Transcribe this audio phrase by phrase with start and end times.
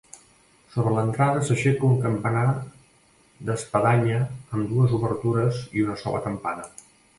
[0.75, 2.47] Sobre l'entrada s'aixeca un campanar
[3.51, 6.69] d'espadanya amb dues obertures i una sola campana.